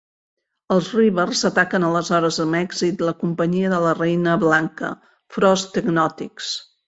[0.75, 4.89] Els Reavers ataquen aleshores amb èxit la companyia de la Reina Blanca,
[5.37, 6.51] Frost Technotics.